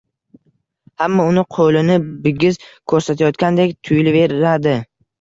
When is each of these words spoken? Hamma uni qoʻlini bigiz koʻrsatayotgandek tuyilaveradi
Hamma 1.03 1.25
uni 1.33 1.43
qoʻlini 1.59 1.99
bigiz 2.25 2.59
koʻrsatayotgandek 2.65 3.81
tuyilaveradi 3.85 4.79